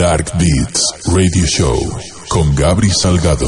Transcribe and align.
Dark 0.00 0.32
Beats 0.38 0.80
Radio 1.14 1.44
Show 1.44 1.78
con 2.30 2.54
Gabri 2.54 2.88
Salgado. 2.88 3.46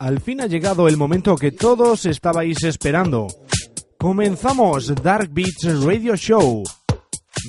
Al 0.00 0.20
fin 0.20 0.42
ha 0.42 0.46
llegado 0.46 0.86
el 0.86 0.98
momento 0.98 1.34
que 1.36 1.50
todos 1.50 2.04
estabais 2.04 2.62
esperando. 2.64 3.28
Comenzamos 3.96 4.94
Dark 5.02 5.30
Beats 5.32 5.82
Radio 5.82 6.14
Show. 6.14 6.62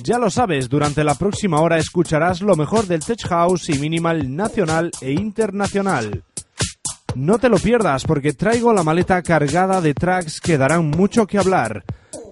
Ya 0.02 0.16
lo 0.16 0.30
sabes, 0.30 0.70
durante 0.70 1.04
la 1.04 1.16
próxima 1.16 1.60
hora 1.60 1.76
escucharás 1.76 2.40
lo 2.40 2.56
mejor 2.56 2.86
del 2.86 3.04
Tech 3.04 3.28
House 3.28 3.68
y 3.68 3.78
Minimal 3.78 4.34
nacional 4.34 4.90
e 5.02 5.12
internacional. 5.12 6.24
No 7.14 7.38
te 7.38 7.48
lo 7.48 7.58
pierdas 7.58 8.04
porque 8.04 8.32
traigo 8.32 8.72
la 8.72 8.82
maleta 8.82 9.22
cargada 9.22 9.80
de 9.80 9.92
tracks 9.92 10.40
que 10.40 10.56
darán 10.56 10.86
mucho 10.86 11.26
que 11.26 11.38
hablar. 11.38 11.84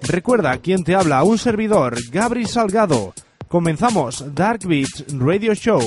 Recuerda 0.02 0.56
quién 0.58 0.84
te 0.84 0.94
habla, 0.94 1.22
un 1.22 1.36
servidor, 1.36 1.96
Gabri 2.10 2.46
Salgado. 2.46 3.12
Comenzamos 3.48 4.24
Dark 4.34 4.60
Beats 4.66 5.04
Radio 5.18 5.54
Show. 5.54 5.80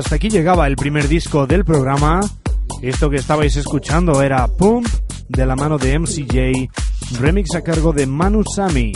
Hasta 0.00 0.16
aquí 0.16 0.30
llegaba 0.30 0.66
el 0.66 0.76
primer 0.76 1.08
disco 1.08 1.46
del 1.46 1.62
programa. 1.62 2.20
Esto 2.80 3.10
que 3.10 3.16
estabais 3.16 3.54
escuchando 3.56 4.22
era 4.22 4.48
Pump 4.48 4.86
de 5.28 5.44
la 5.44 5.54
mano 5.56 5.76
de 5.76 5.98
MCJ, 5.98 6.70
remix 7.20 7.54
a 7.54 7.60
cargo 7.60 7.92
de 7.92 8.06
Manu 8.06 8.42
Sami. 8.42 8.92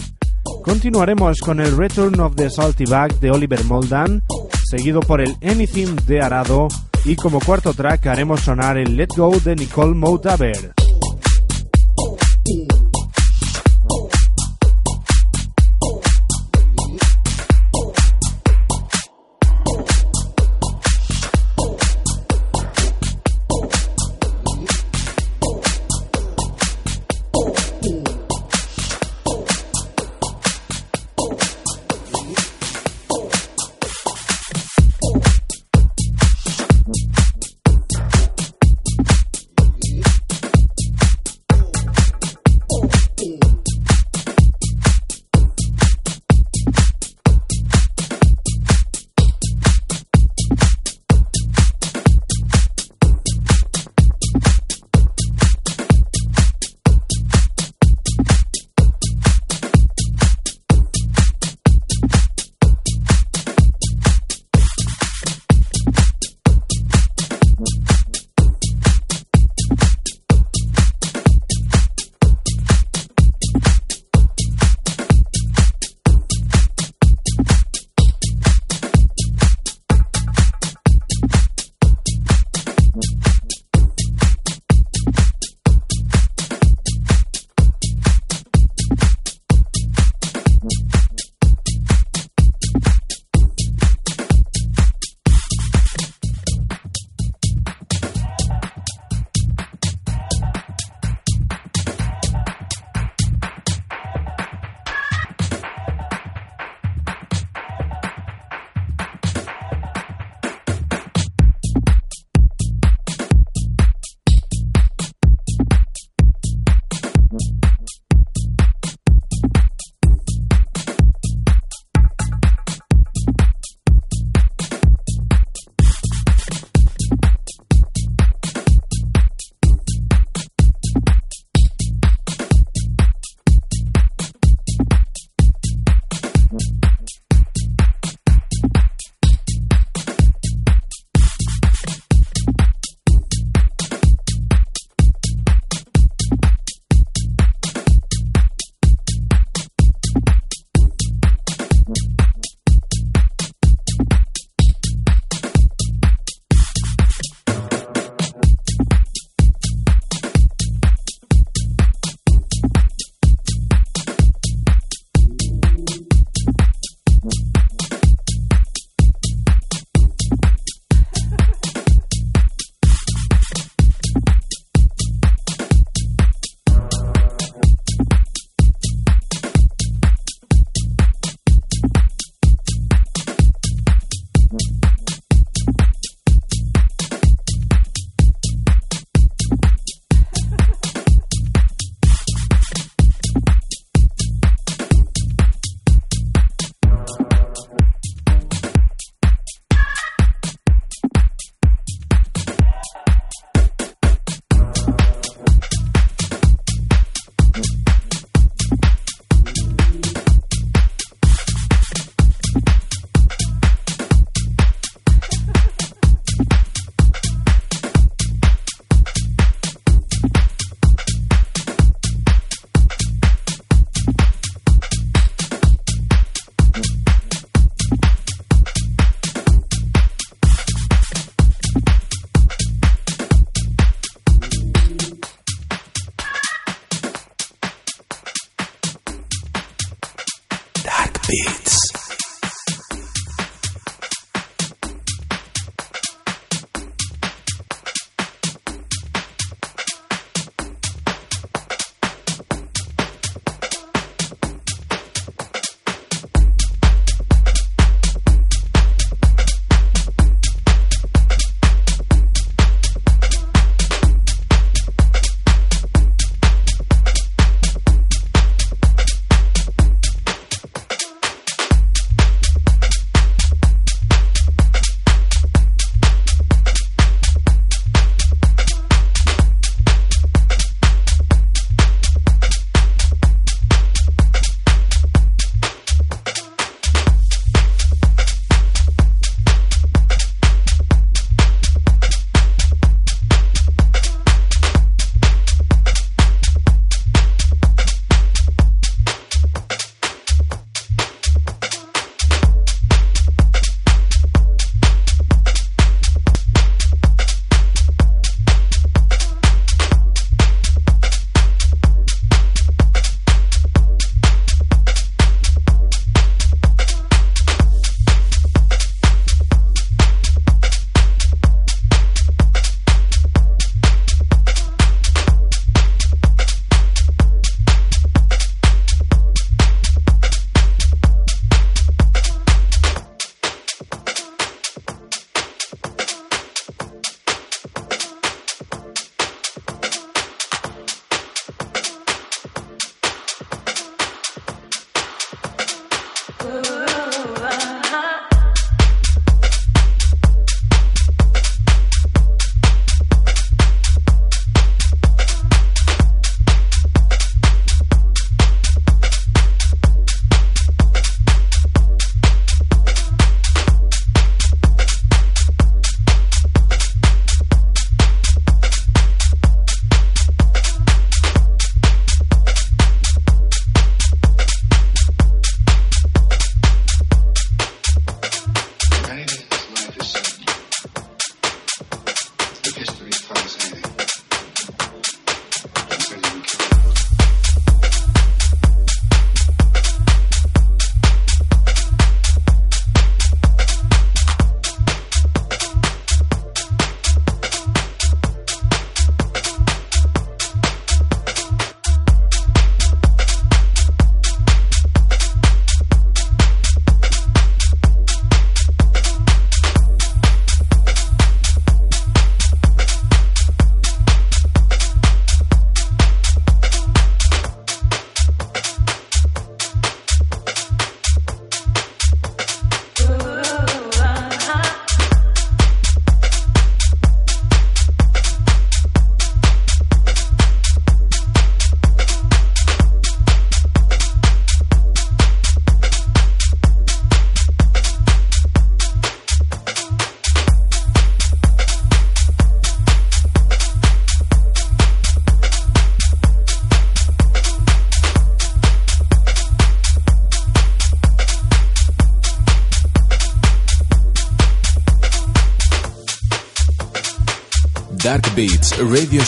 Continuaremos 0.64 1.40
con 1.40 1.60
el 1.60 1.76
Return 1.76 2.18
of 2.20 2.36
the 2.36 2.48
Salty 2.48 2.86
Bag 2.86 3.20
de 3.20 3.30
Oliver 3.30 3.64
Moldan, 3.64 4.22
seguido 4.64 5.00
por 5.00 5.20
el 5.20 5.36
Anything 5.42 5.94
de 6.06 6.22
Arado 6.22 6.68
y 7.04 7.16
como 7.16 7.38
cuarto 7.38 7.74
track 7.74 8.06
haremos 8.06 8.40
sonar 8.40 8.78
el 8.78 8.96
Let 8.96 9.08
Go 9.14 9.30
de 9.44 9.56
Nicole 9.56 9.94
Moutaber. 9.94 10.72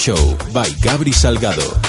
Show 0.06 0.36
by 0.52 0.68
Gabri 0.78 1.10
Salgado. 1.10 1.85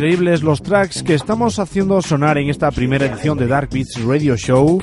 Increíbles 0.00 0.42
los 0.42 0.62
tracks 0.62 1.02
que 1.02 1.12
estamos 1.12 1.58
haciendo 1.58 2.00
sonar 2.00 2.38
en 2.38 2.48
esta 2.48 2.70
primera 2.70 3.04
edición 3.04 3.36
de 3.36 3.46
Dark 3.46 3.68
Beats 3.70 4.02
Radio 4.02 4.34
Show. 4.34 4.82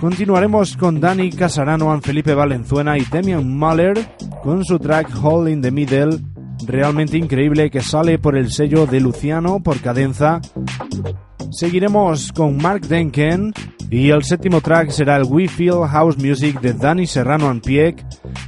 Continuaremos 0.00 0.78
con 0.78 0.98
Dani 0.98 1.28
Casarano, 1.28 2.00
Felipe 2.00 2.32
Valenzuela 2.32 2.96
y 2.96 3.04
Demian 3.04 3.54
Mahler 3.54 3.98
con 4.42 4.64
su 4.64 4.78
track 4.78 5.10
Hole 5.22 5.50
in 5.50 5.60
the 5.60 5.70
Middle, 5.70 6.20
realmente 6.66 7.18
increíble 7.18 7.68
que 7.68 7.82
sale 7.82 8.18
por 8.18 8.38
el 8.38 8.50
sello 8.50 8.86
de 8.86 8.98
Luciano 8.98 9.62
por 9.62 9.78
cadenza. 9.82 10.40
Seguiremos 11.50 12.32
con 12.32 12.56
Mark 12.56 12.88
Denken 12.88 13.52
y 13.90 14.08
el 14.08 14.24
séptimo 14.24 14.62
track 14.62 14.88
será 14.88 15.18
el 15.18 15.24
We 15.24 15.48
Feel 15.48 15.86
House 15.86 16.16
Music 16.16 16.62
de 16.62 16.72
Dani 16.72 17.06
Serrano 17.06 17.50
and 17.50 17.62
Pieck. 17.62 18.02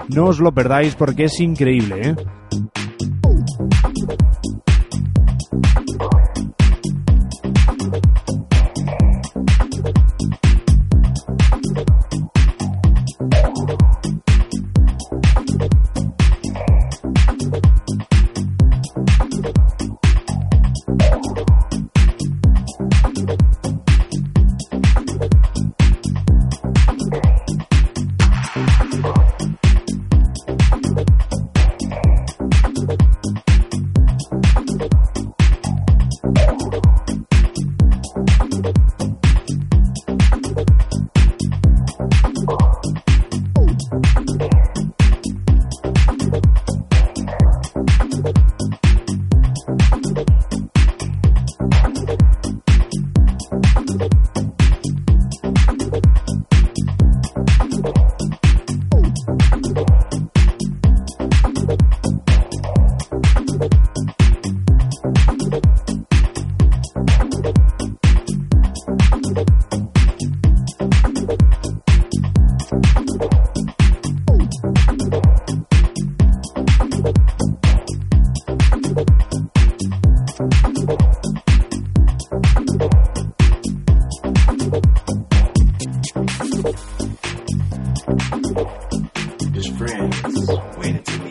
No 0.08 0.24
os 0.28 0.40
lo 0.40 0.54
perdáis 0.54 0.94
porque 0.94 1.24
es 1.24 1.38
increíble, 1.38 2.00
¿eh? 2.00 2.16
Wait 90.74 91.04
to 91.04 91.18
do. 91.18 91.26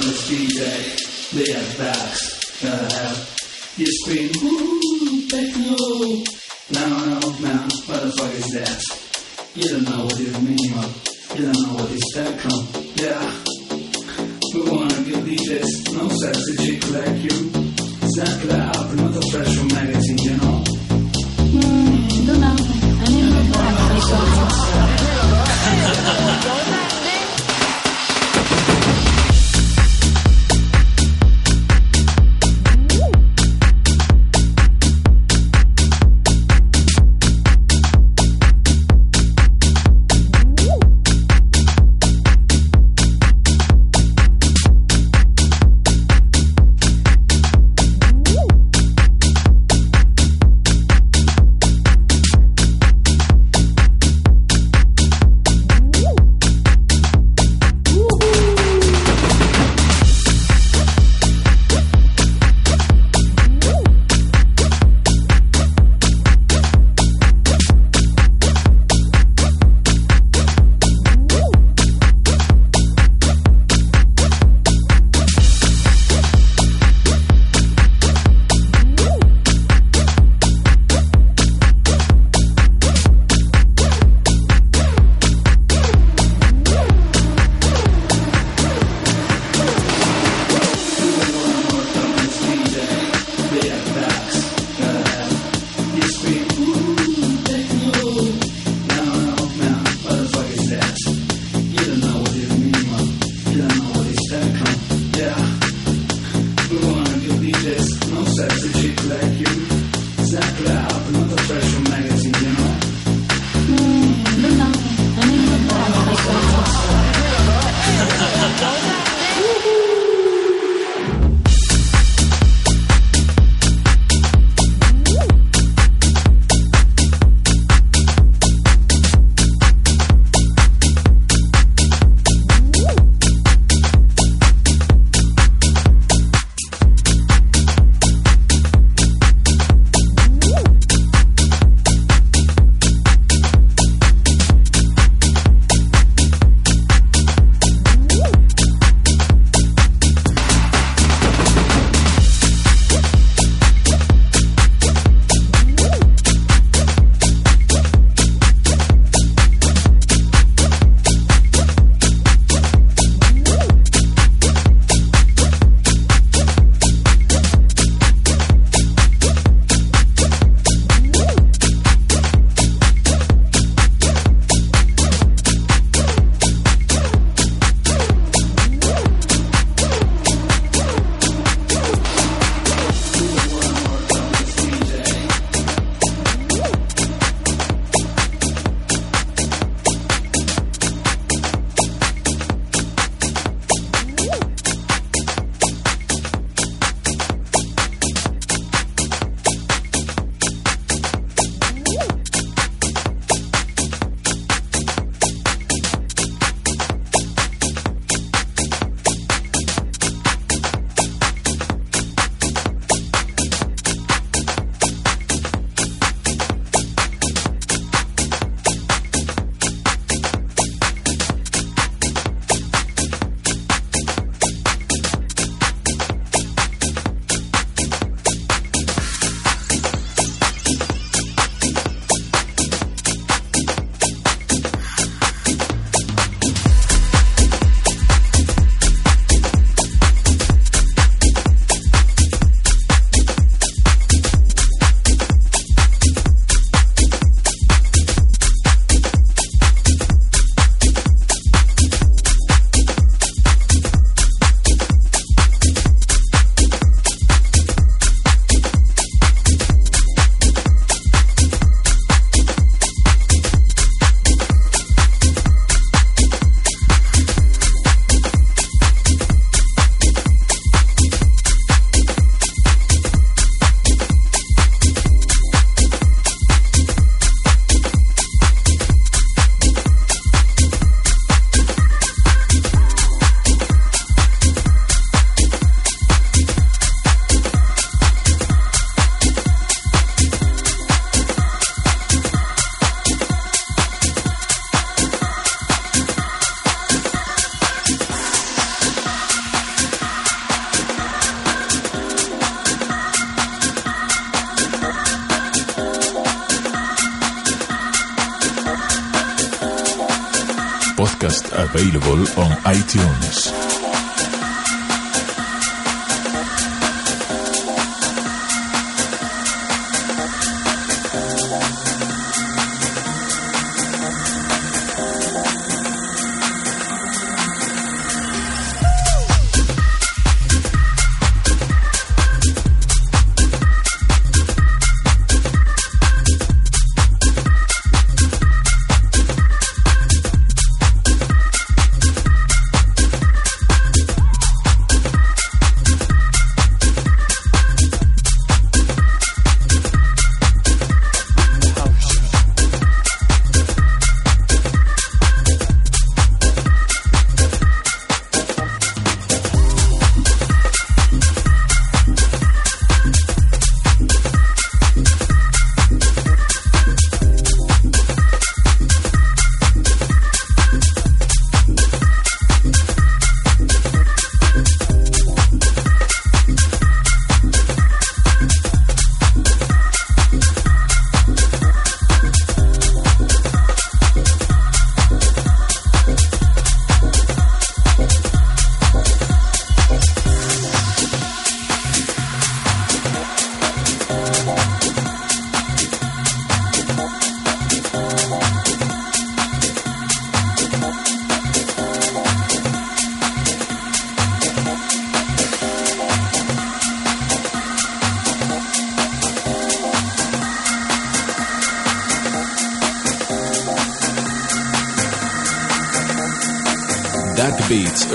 on 0.00 0.06
the 0.08 0.14
speed 0.14 0.50
day. 0.56 0.82
They 1.36 1.52
have 1.52 1.78
backs, 1.78 2.62
gotta 2.62 2.94
have. 2.94 3.18
You 3.76 3.86
scream, 3.86 4.30
Ooh 4.42 5.28
techno. 5.28 5.76
Now, 6.72 6.88
now, 7.04 7.20
now, 7.40 7.66
is 7.66 8.48
that? 8.56 8.80
You 9.54 9.68
don't 9.68 9.84
know 9.84 10.04
what 10.04 10.20
is 10.20 10.36
minimal. 10.40 10.88
You 11.36 11.42
don't 11.46 11.60
know 11.62 11.74
what 11.74 11.90
is 11.90 12.06
techno. 12.14 12.54
Yeah. 12.96 13.24
We 14.54 14.60
wanna 14.70 15.00
give 15.04 15.20
DJs 15.28 15.70
no 15.92 16.08
sexy 16.08 16.54
chick 16.64 16.80
like 16.90 17.18
you. 17.20 17.36
It's 18.02 18.16
not 18.16 18.44
loud, 18.44 18.96
not 18.96 19.16
a 19.16 19.22
fresh 19.30 19.54
from 19.56 19.68
magazine, 19.68 20.18
you 20.18 20.36
know. 20.36 20.64
Mm, 21.52 22.26
don't 22.26 22.40
know. 22.40 22.59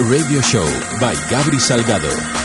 Radio 0.10 0.40
Show 0.42 0.66
by 1.00 1.16
Gabri 1.30 1.60
Salgado. 1.60 2.45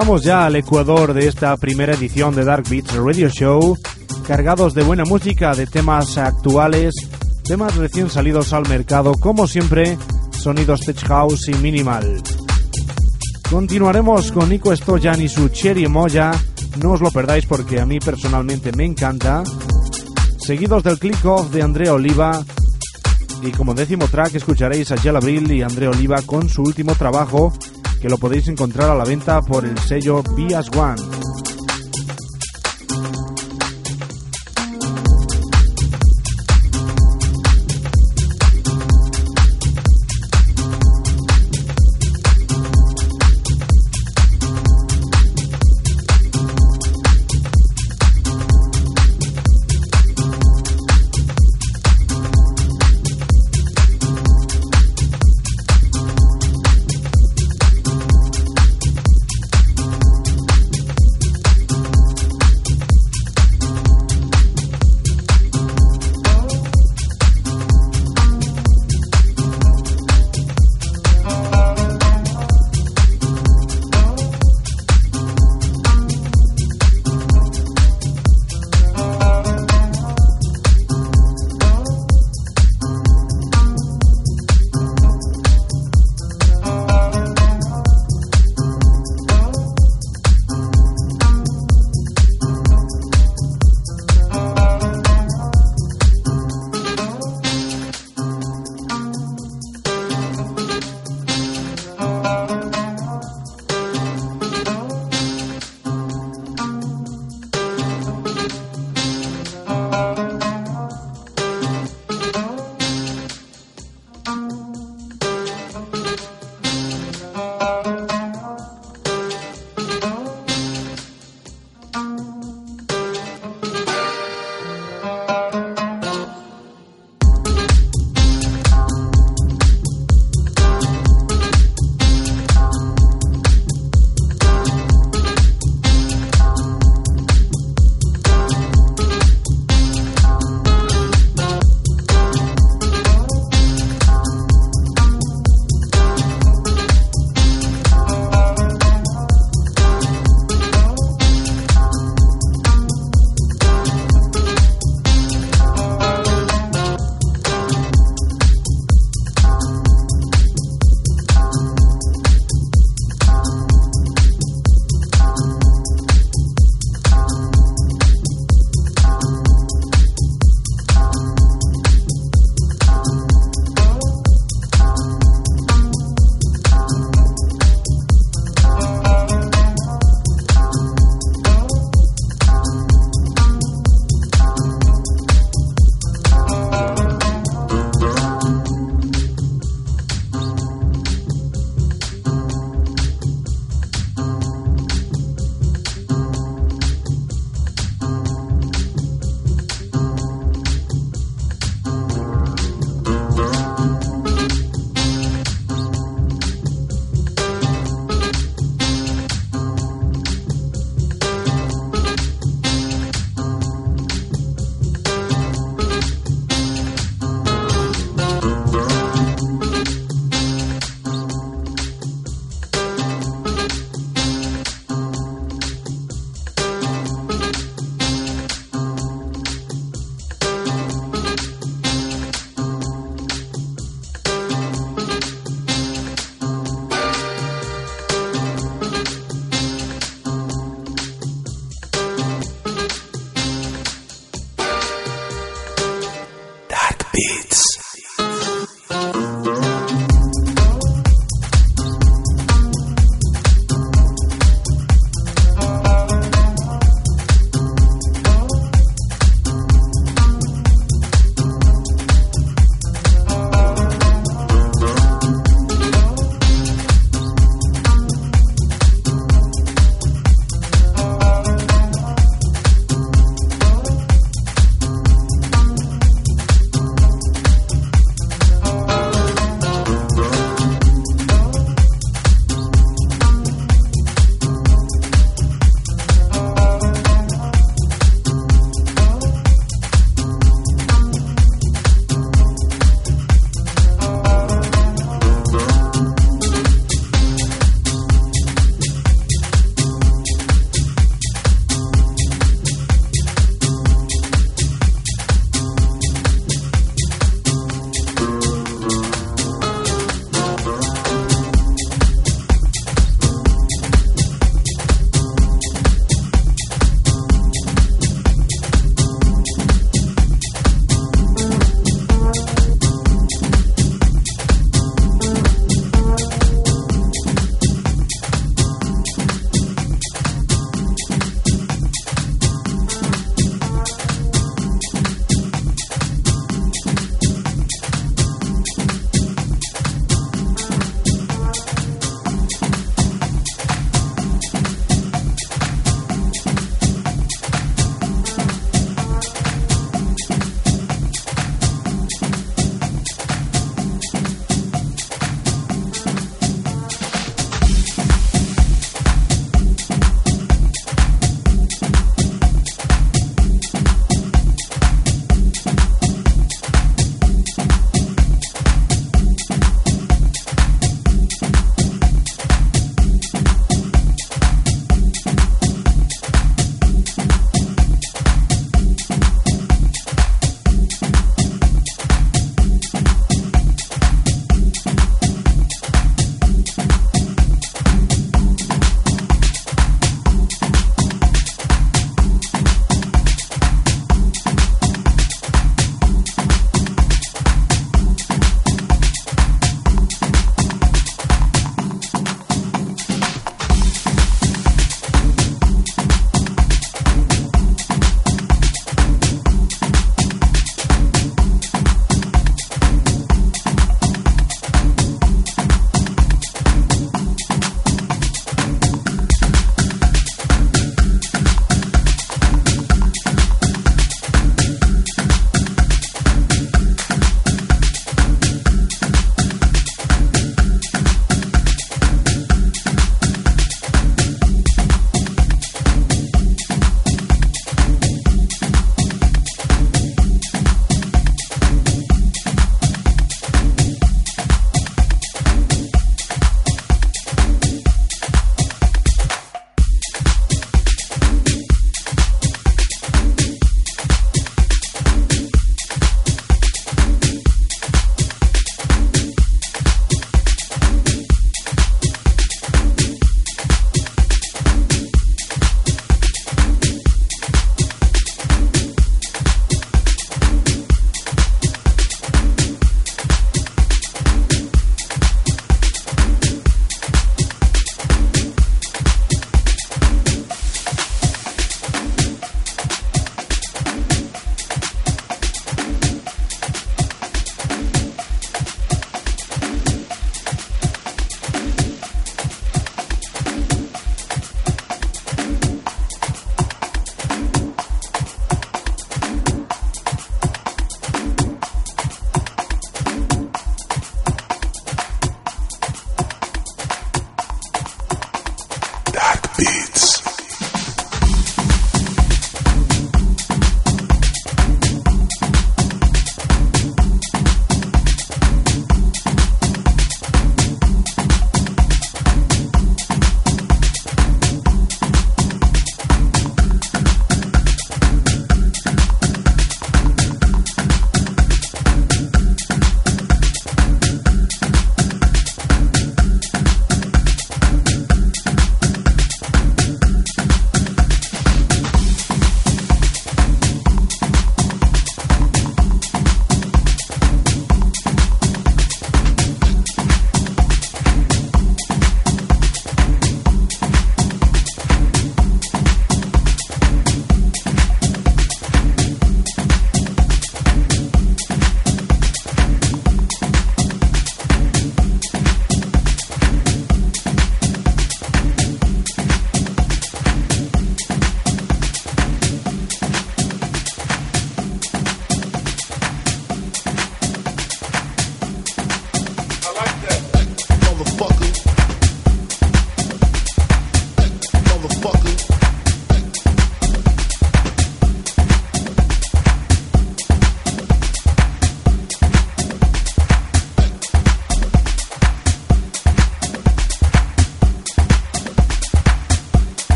Llegamos 0.00 0.22
ya 0.22 0.46
al 0.46 0.56
ecuador 0.56 1.12
de 1.12 1.28
esta 1.28 1.54
primera 1.58 1.92
edición 1.92 2.34
de 2.34 2.42
Dark 2.42 2.64
Beats 2.70 2.94
Radio 2.94 3.28
Show, 3.28 3.76
cargados 4.26 4.72
de 4.72 4.82
buena 4.82 5.04
música, 5.04 5.54
de 5.54 5.66
temas 5.66 6.16
actuales, 6.16 6.94
temas 7.44 7.76
recién 7.76 8.08
salidos 8.08 8.54
al 8.54 8.66
mercado, 8.66 9.12
como 9.12 9.46
siempre, 9.46 9.98
sonidos 10.30 10.80
tech 10.80 11.06
house 11.06 11.48
y 11.48 11.54
minimal. 11.56 12.22
Continuaremos 13.50 14.32
con 14.32 14.48
Nico 14.48 14.74
Stoyan 14.74 15.20
y 15.20 15.28
su 15.28 15.50
Cherry 15.50 15.86
Moya, 15.86 16.30
no 16.82 16.92
os 16.92 17.02
lo 17.02 17.10
perdáis 17.10 17.44
porque 17.44 17.78
a 17.78 17.84
mí 17.84 18.00
personalmente 18.00 18.72
me 18.72 18.86
encanta. 18.86 19.44
Seguidos 20.38 20.82
del 20.82 20.98
click 20.98 21.22
off 21.26 21.50
de 21.50 21.60
Andrea 21.60 21.92
Oliva, 21.92 22.42
y 23.42 23.50
como 23.50 23.74
décimo 23.74 24.08
track 24.08 24.34
escucharéis 24.34 24.92
a 24.92 24.96
Jell 24.96 25.16
Abril 25.16 25.52
y 25.52 25.60
Andrea 25.60 25.90
Oliva 25.90 26.22
con 26.22 26.48
su 26.48 26.62
último 26.62 26.94
trabajo 26.94 27.52
que 28.00 28.08
lo 28.08 28.18
podéis 28.18 28.48
encontrar 28.48 28.90
a 28.90 28.94
la 28.94 29.04
venta 29.04 29.42
por 29.42 29.64
el 29.64 29.78
sello 29.78 30.22
Bias 30.34 30.70
One. 30.76 31.19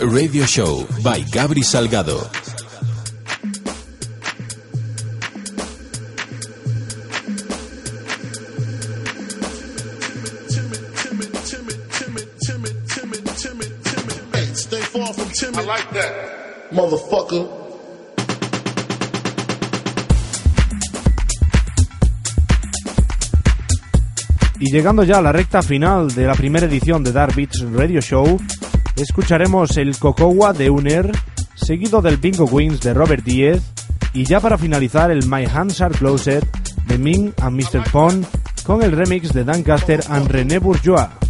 Radio 0.00 0.44
Show 0.46 0.86
by 1.02 1.24
Gabri 1.30 1.62
Salgado. 1.62 2.28
Y 24.58 24.72
llegando 24.72 25.04
ya 25.04 25.18
a 25.18 25.22
la 25.22 25.32
recta 25.32 25.62
final 25.62 26.12
de 26.12 26.26
la 26.26 26.34
primera 26.34 26.66
edición 26.66 27.04
de 27.04 27.12
Dark 27.12 27.34
Beats 27.36 27.64
Radio 27.72 28.00
Show, 28.00 28.38
escucharemos 28.96 29.76
el 29.76 29.98
Cocoa 29.98 30.52
de 30.52 30.70
Uner, 30.70 31.12
seguido 31.54 32.02
del 32.02 32.16
Bingo 32.16 32.44
Wings 32.44 32.80
de 32.80 32.94
Robert 32.94 33.24
Diez, 33.24 33.62
y 34.12 34.24
ya 34.24 34.40
para 34.40 34.58
finalizar 34.58 35.10
el 35.10 35.26
My 35.26 35.44
Hands 35.44 35.80
Are 35.80 35.94
Closed 35.94 36.44
de 36.86 36.98
Ming 36.98 37.32
and 37.40 37.60
Mr. 37.60 37.82
Pond 37.90 38.26
con 38.64 38.82
el 38.82 38.92
remix 38.92 39.32
de 39.32 39.44
Dan 39.44 39.62
Caster 39.62 40.00
and 40.08 40.28
René 40.28 40.58
Bourgeois. 40.58 41.25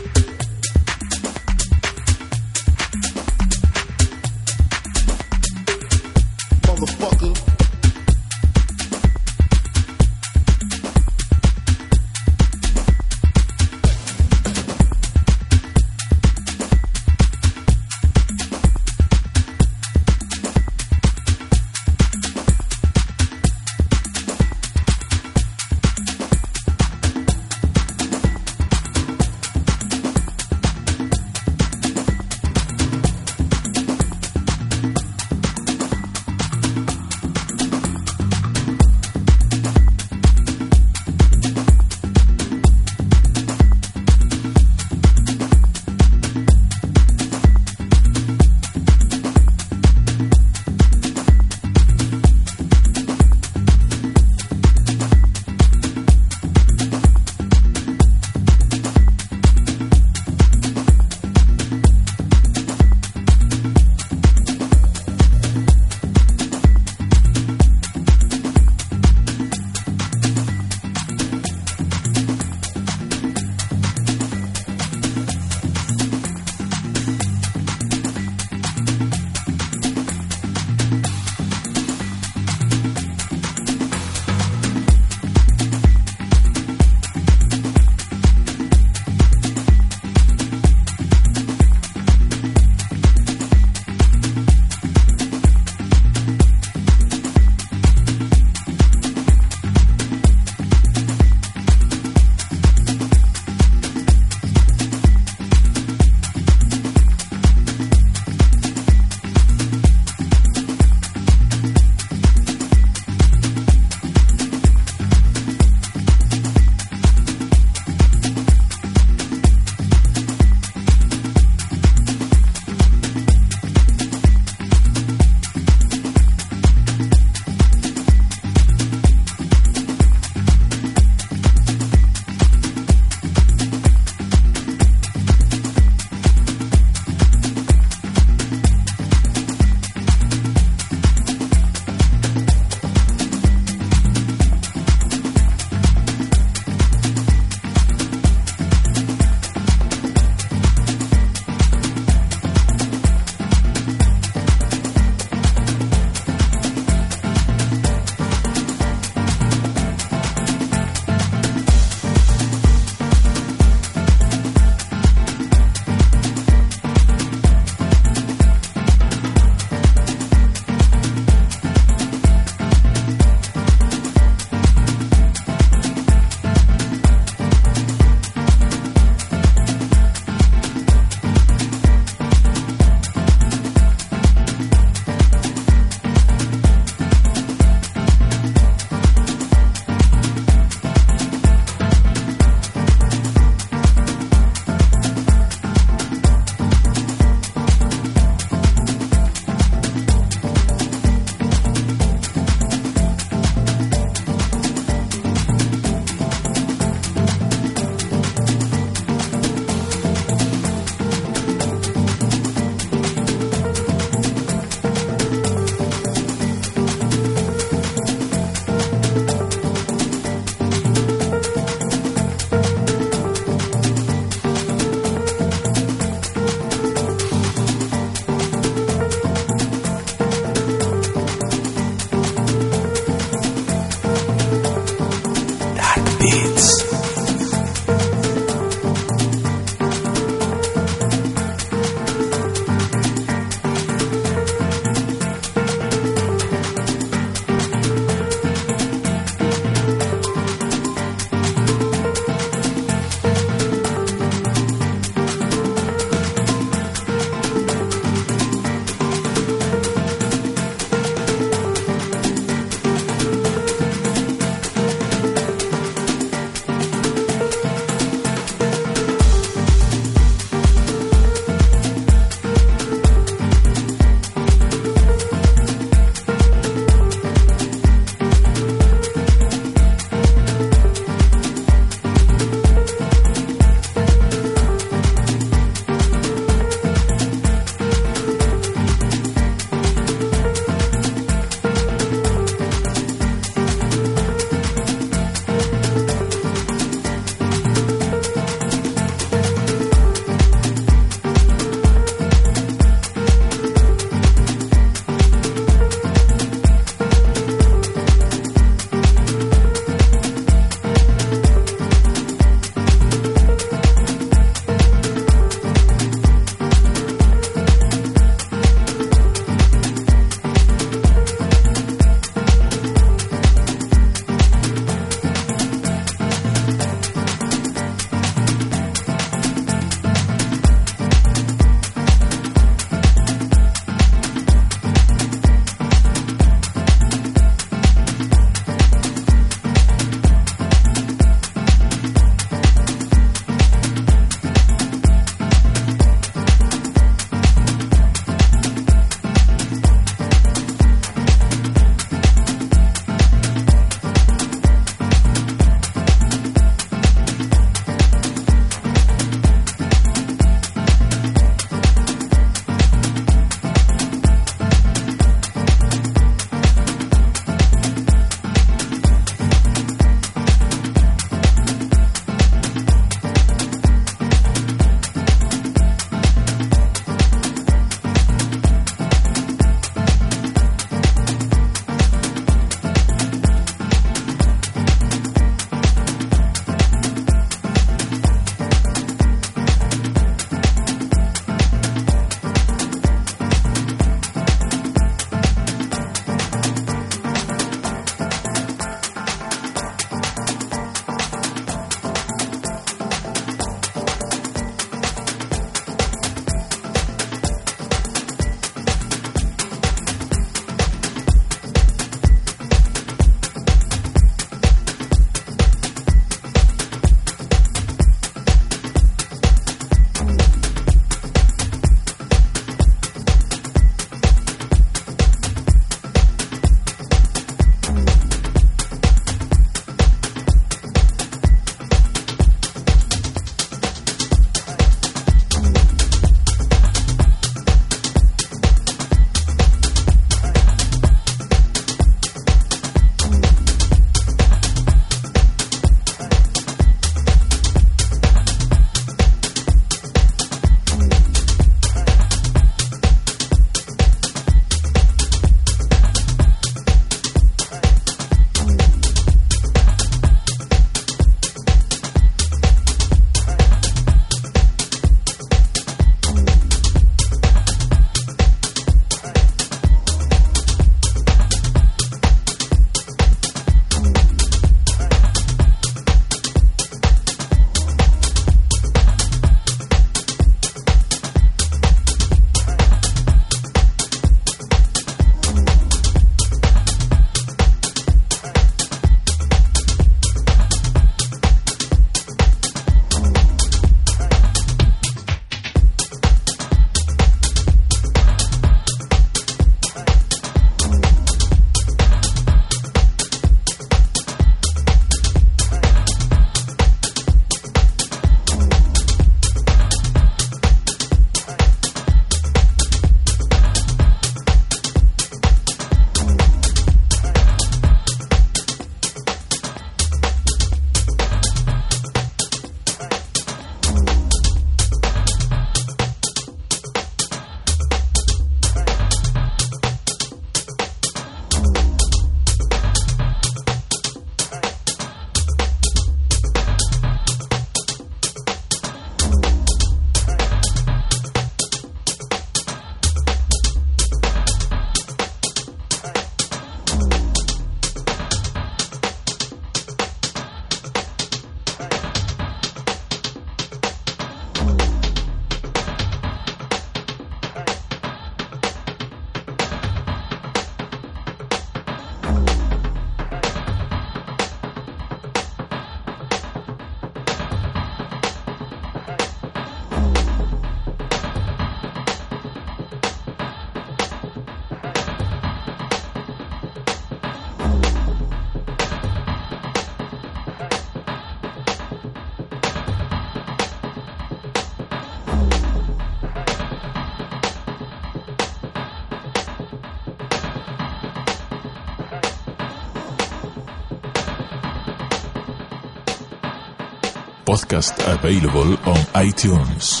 Available 598.24 598.72
on 598.88 598.96
iTunes. 599.20 600.00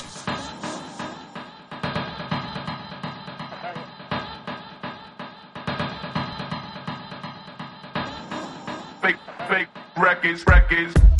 Fake, 9.02 9.16
fake 9.46 9.68
records, 9.98 10.46
records. 10.46 11.13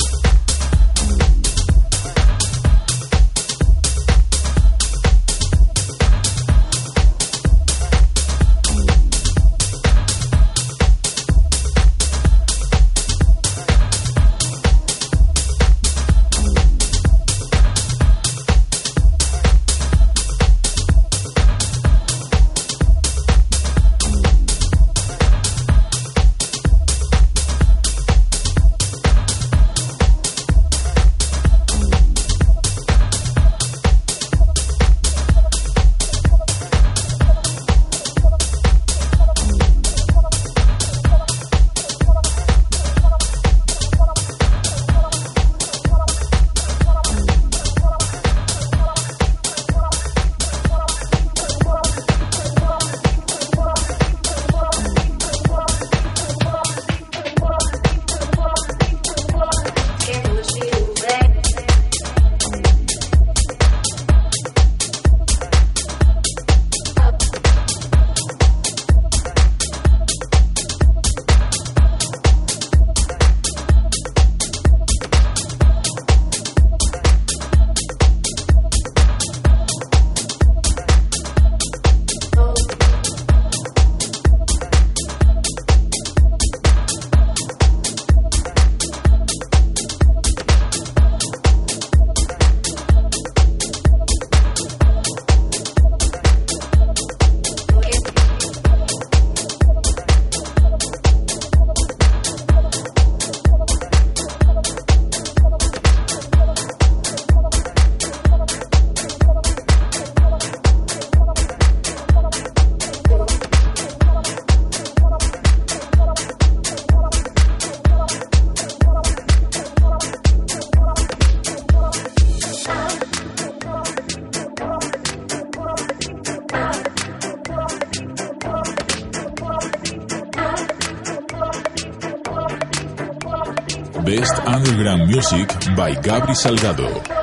By 135.75 135.93
Gabri 135.95 136.35
Salgado. 136.35 137.14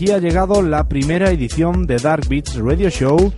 Aquí 0.00 0.12
ha 0.12 0.18
llegado 0.18 0.62
la 0.62 0.88
primera 0.88 1.30
edición 1.30 1.86
de 1.86 1.96
Dark 1.96 2.26
Beats 2.26 2.56
Radio 2.56 2.88
Show. 2.88 3.34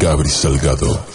Gabri 0.05 0.28
Salgado. 0.28 1.13